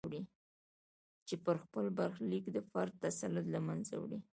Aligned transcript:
چې 1.27 1.35
پر 1.43 1.55
خپل 1.63 1.85
برخلیک 1.99 2.45
د 2.51 2.57
فرد 2.71 2.93
تسلط 3.03 3.45
له 3.53 3.59
منځه 3.67 3.93
وړي. 3.97 4.19